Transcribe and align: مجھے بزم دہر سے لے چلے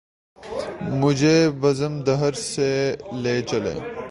مجھے 1.01 1.37
بزم 1.61 1.99
دہر 2.01 2.33
سے 2.33 2.71
لے 3.13 3.41
چلے 3.41 3.73